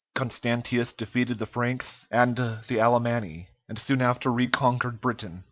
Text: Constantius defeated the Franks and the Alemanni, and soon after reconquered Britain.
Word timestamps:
Constantius 0.15 0.93
defeated 0.93 1.37
the 1.37 1.45
Franks 1.45 2.07
and 2.09 2.35
the 2.35 2.79
Alemanni, 2.81 3.49
and 3.69 3.77
soon 3.77 4.01
after 4.01 4.31
reconquered 4.31 4.99
Britain. 4.99 5.39